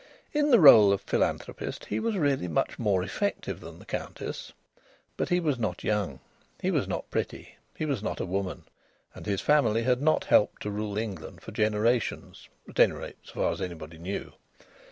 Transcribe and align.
In 0.33 0.49
the 0.49 0.57
rôle 0.57 0.91
of 0.93 1.01
philanthropist 1.01 1.85
he 1.85 1.99
was 1.99 2.17
really 2.17 2.47
much 2.47 2.79
more 2.79 3.03
effective 3.03 3.59
than 3.59 3.77
the 3.77 3.85
Countess. 3.85 4.51
But 5.15 5.29
he 5.29 5.39
was 5.39 5.59
not 5.59 5.83
young, 5.83 6.19
he 6.59 6.71
was 6.71 6.87
not 6.87 7.11
pretty, 7.11 7.57
he 7.77 7.85
was 7.85 8.01
not 8.01 8.19
a 8.19 8.25
woman, 8.25 8.63
and 9.13 9.27
his 9.27 9.41
family 9.41 9.83
had 9.83 10.01
not 10.01 10.23
helped 10.23 10.63
to 10.63 10.71
rule 10.71 10.97
England 10.97 11.41
for 11.43 11.51
generations 11.51 12.49
at 12.67 12.79
any 12.79 12.93
rate, 12.93 13.17
so 13.23 13.33
far 13.33 13.51
as 13.51 13.61
anybody 13.61 13.99
knew. 13.99 14.33